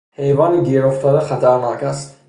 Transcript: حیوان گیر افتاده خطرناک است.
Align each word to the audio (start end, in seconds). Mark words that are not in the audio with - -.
حیوان 0.13 0.63
گیر 0.63 0.85
افتاده 0.85 1.19
خطرناک 1.19 1.83
است. 1.83 2.17